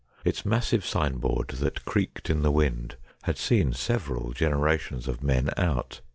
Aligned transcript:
Its 0.25 0.43
massive 0.43 0.83
signboard 0.83 1.49
that 1.49 1.85
creaked 1.85 2.27
in 2.31 2.41
the 2.41 2.49
wind 2.51 2.95
had 3.25 3.37
seen 3.37 3.71
several 3.71 4.31
generations 4.31 5.07
of 5.07 5.21
men 5.21 5.51
out. 5.57 6.01